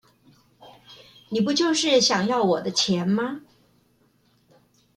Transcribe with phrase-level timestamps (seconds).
[1.29, 3.41] 你不就是想要我的錢嗎?